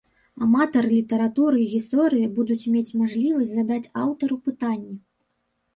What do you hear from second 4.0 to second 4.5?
аўтару